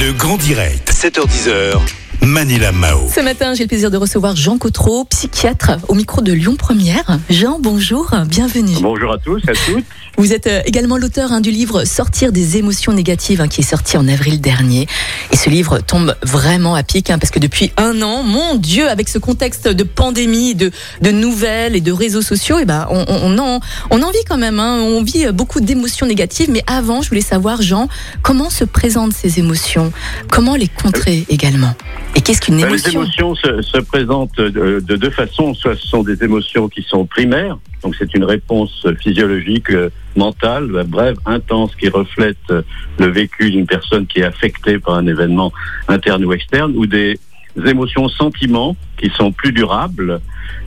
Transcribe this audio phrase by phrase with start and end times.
[0.00, 1.78] Le grand direct, 7h10h.
[2.22, 3.00] Manila Mao.
[3.14, 7.18] Ce matin, j'ai le plaisir de recevoir Jean Cotreau, psychiatre, au micro de Lyon Première.
[7.28, 8.76] Jean, bonjour, bienvenue.
[8.80, 9.84] Bonjour à tous, à toutes.
[10.16, 13.64] Vous êtes euh, également l'auteur hein, du livre Sortir des émotions négatives, hein, qui est
[13.64, 14.86] sorti en avril dernier.
[15.32, 18.88] Et ce livre tombe vraiment à pic, hein, parce que depuis un an, mon Dieu,
[18.88, 20.70] avec ce contexte de pandémie, de,
[21.02, 24.38] de nouvelles et de réseaux sociaux, et ben, on, on, en, on en vit quand
[24.38, 24.60] même.
[24.60, 26.48] Hein, on vit beaucoup d'émotions négatives.
[26.50, 27.88] Mais avant, je voulais savoir, Jean,
[28.22, 29.83] comment se présentent ces émotions?
[30.30, 31.74] Comment les contrer également
[32.14, 35.54] Et qu'est-ce qu'une Ben, émotion Les émotions se, se présentent de, de deux façons.
[35.54, 40.74] Soit ce sont des émotions qui sont primaires, donc c'est une réponse physiologique, euh, mentale,
[40.74, 42.62] euh, brève, intense, qui reflète euh,
[42.98, 45.52] le vécu d'une personne qui est affectée par un événement
[45.86, 47.18] interne ou externe, ou des
[47.66, 50.20] émotions, sentiments qui sont plus durables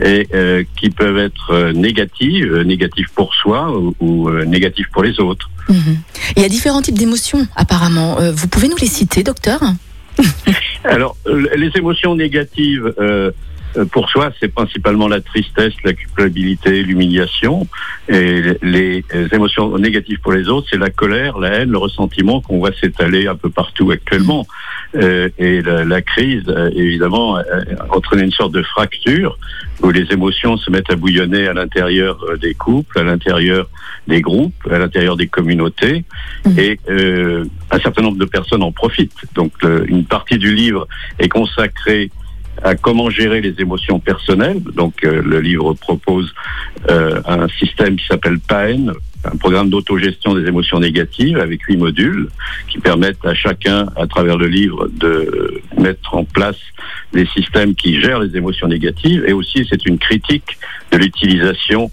[0.00, 5.02] et euh, qui peuvent être euh, négatives, euh, négatives pour soi ou, ou, négatives pour
[5.02, 5.50] les autres.
[5.68, 5.98] Mhm.
[6.36, 8.18] Il y a différents types d'émotions, apparemment.
[8.20, 9.60] Euh, vous pouvez nous les citer, docteur?
[10.84, 13.30] Alors, les émotions négatives euh,
[13.92, 17.66] pour soi, c'est principalement la tristesse, la culpabilité, l'humiliation.
[18.08, 22.40] Et les euh, émotions négatives pour les autres, c'est la colère, la haine, le ressentiment
[22.40, 24.46] qu'on voit s'étaler un peu partout actuellement.
[24.96, 27.42] Euh, et la, la crise, euh, évidemment, euh,
[27.90, 29.38] entraîne une sorte de fracture
[29.82, 33.68] où les émotions se mettent à bouillonner à l'intérieur euh, des couples, à l'intérieur
[34.08, 36.04] des groupes, à l'intérieur des communautés,
[36.44, 36.58] Mhm.
[36.58, 39.12] et euh, un certain nombre de personnes en profitent.
[39.34, 40.88] Donc, le- une partie du livre
[41.20, 42.10] est consacrée
[42.62, 44.60] à comment gérer les émotions personnelles.
[44.74, 46.32] Donc, euh, le livre propose
[46.90, 48.92] euh, un système qui s'appelle PAEN,
[49.24, 52.28] un programme d'autogestion des émotions négatives avec huit modules
[52.68, 56.58] qui permettent à chacun, à travers le livre, de mettre en place
[57.12, 59.24] des systèmes qui gèrent les émotions négatives.
[59.26, 60.58] Et aussi, c'est une critique
[60.92, 61.90] de l'utilisation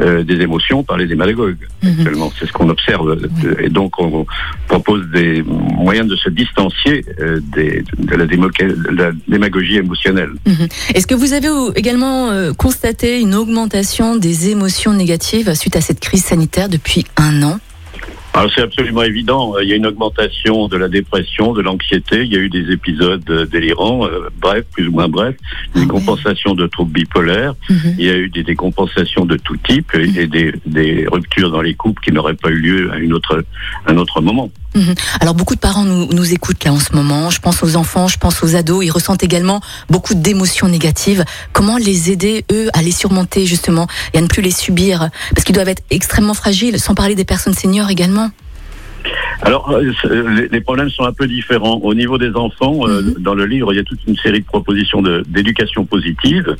[0.00, 1.66] euh, des émotions par les démagogues.
[1.82, 1.90] Mhm.
[1.98, 3.18] Actuellement, c'est ce qu'on observe.
[3.60, 4.26] Et donc, on
[4.68, 10.30] propose des moyens de se distancier euh, des, de, la démoca- de la démagogie émotionnelle.
[10.46, 10.68] Mhm.
[10.94, 16.00] Est-ce que vous avez également euh, constaté une augmentation des émotions négatives suite à cette
[16.00, 17.58] crise sanitaire depuis un an?
[18.54, 19.58] C'est absolument évident.
[19.60, 22.22] Il y a une augmentation de la dépression, de l'anxiété.
[22.22, 25.68] Il y a eu des épisodes euh, délirants, euh, brefs, plus ou moins brefs, Ah
[25.74, 25.86] des ouais.
[25.86, 27.54] compensations de troubles bipolaires.
[27.70, 27.94] Mhm.
[27.98, 31.62] Il y a eu des décompensations de tout type et, et des, des ruptures dans
[31.62, 33.44] les couples qui n'auraient pas eu lieu à une autre,
[33.86, 34.50] un autre moment.
[34.76, 34.94] Mhm.
[35.20, 37.30] Alors beaucoup de parents nous, nous écoutent là en ce moment.
[37.30, 38.84] Je pense aux enfants, je pense aux ados.
[38.84, 41.24] Ils ressentent également beaucoup d'émotions négatives.
[41.54, 45.08] Comment les aider, eux, à les surmonter justement et à ne plus les subir?
[45.34, 48.30] Parce qu'ils doivent être extrêmement fragiles, sans parler des personnes seniors également.
[49.42, 51.78] Alors, euh, c'est- les, problèmes sont un peu différents.
[51.82, 53.14] Au niveau des enfants, euh, Mhm.
[53.22, 56.56] dans le livre, il y a toute une série de propositions de- d'éducation positive,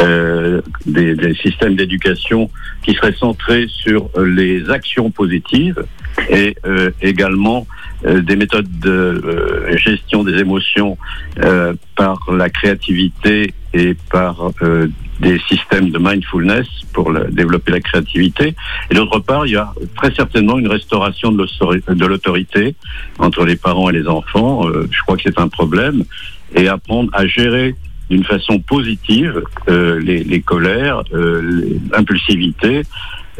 [0.00, 2.50] euh, des, des systèmes d'éducation
[2.84, 5.82] qui seraient centrés sur euh, les actions positives
[6.28, 7.66] et euh, également
[8.04, 10.96] euh, des méthodes de euh, gestion des émotions
[11.38, 14.88] euh, par la créativité et par euh,
[15.20, 18.54] des systèmes de mindfulness pour développer la créativité.
[18.90, 22.74] Et d'autre part, il y a très certainement une restauration de l'autori- de l'autorité
[23.18, 24.62] entre les parents et les enfants.
[24.90, 26.04] Je crois que c'est un problème.
[26.56, 27.76] Et apprendre à gérer
[28.08, 32.82] d'une façon positive euh, les, les colères, euh, l'impulsivité,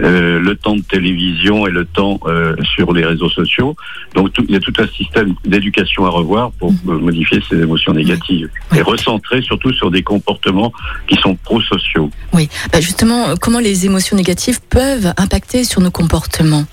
[0.03, 3.77] euh, le temps de télévision et le temps euh, sur les réseaux sociaux.
[4.15, 7.61] Donc tout- il y a tout un système d'éducation à revoir pour euh, modifier ces
[7.61, 8.79] émotions négatives Oui.
[8.79, 10.73] et recentrer surtout sur des comportements
[11.07, 12.11] qui sont pro-sociaux.
[12.33, 16.65] Oui, Bah, justement, comment les émotions négatives peuvent impacter sur nos comportements?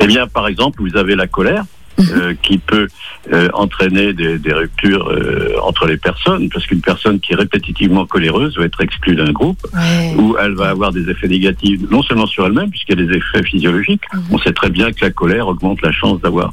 [0.00, 1.64] Eh bien, par exemple, vous avez la colère
[2.00, 2.88] euh, qui peut
[3.32, 8.06] euh, entraîner des, des ruptures euh, entre les personnes, parce qu'une personne qui est répétitivement
[8.06, 10.14] coléreuse va être exclue d'un groupe, ouais.
[10.18, 13.16] où elle va avoir des effets négatifs, non seulement sur elle-même, puisqu'il y a des
[13.16, 14.02] effets physiologiques.
[14.12, 14.22] Mhm.
[14.32, 16.52] On sait très bien que la colère augmente la chance d'avoir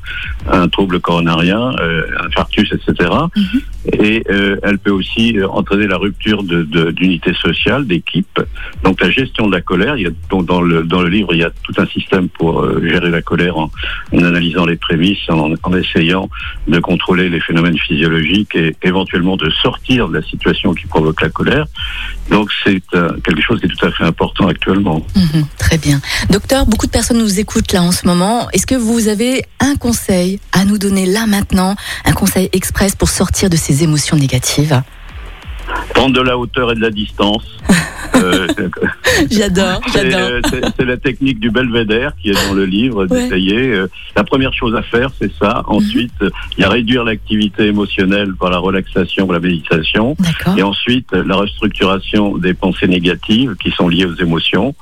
[0.50, 3.10] un trouble coronarien, euh, infarctus, etc.
[3.36, 3.62] Mhm.
[3.94, 8.40] Et euh, elle peut aussi euh, entraîner la rupture de- de- d'unité sociale, d'équipe.
[8.84, 11.30] Donc la gestion de la colère, il y a, donc, dans, le, dans le livre,
[11.34, 13.72] il y a tout un système pour euh, gérer la colère en,
[14.14, 16.30] en analysant les prémices, en, en essayant
[16.68, 21.30] de contrôler les phénomènes physiologiques et éventuellement de sortir de la situation qui provoque la
[21.30, 21.66] colère.
[22.30, 25.06] Donc c'est euh, quelque chose qui est tout à fait important actuellement.
[25.16, 26.00] Mhm, très bien.
[26.30, 28.50] Docteur, beaucoup de personnes nous écoutent là en ce moment.
[28.52, 31.76] Est-ce que vous avez un conseil à nous donner là maintenant,
[32.06, 34.82] un conseil express pour sortir de ces émotions négatives?
[35.94, 37.44] Prendre de la hauteur et de la distance
[38.16, 38.48] Euh,
[39.32, 40.42] j'adore, j'adore.
[40.78, 43.84] C'est la technique du belvédère qui est dans le livre détaillé.
[44.16, 45.64] La première chose à faire, c'est ça.
[45.68, 45.76] Mhm.
[45.76, 46.24] Ensuite,
[46.58, 50.16] il y a réduire l'activité émotionnelle par la relaxation, la méditation.
[50.58, 54.76] Et ensuite, la restructuration des pensées négatives qui sont liées aux émotions.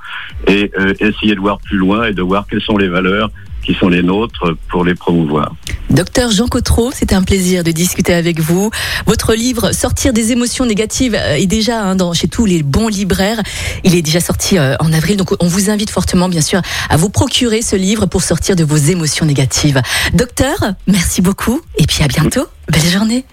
[0.47, 3.29] Et essayer de voir plus loin et de voir quelles sont les valeurs
[3.67, 5.53] qui sont les nôtres pour les promouvoir.
[5.89, 8.71] Docteur Jean Cotreau, c'était un plaisir de discuter avec vous.
[9.05, 12.87] Votre livre Sortir des émotions négatives euh, est déjà hein, dans, chez tous les bons
[12.87, 13.41] libraires.
[13.83, 16.95] Il est déjà sorti euh, en avril, donc on vous invite fortement, bien sûr, à
[16.95, 19.81] vous procurer ce livre pour sortir de vos émotions négatives.
[20.13, 22.45] Docteur, merci beaucoup et puis à bientôt.
[22.71, 23.25] Belle journée.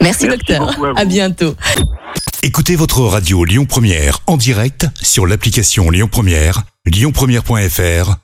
[0.00, 0.70] Merci, docteur.
[0.96, 1.56] À, à bientôt.
[2.42, 8.23] Écoutez votre radio Lyon Première en direct sur l'application Lyon Première, lyonpremière.fr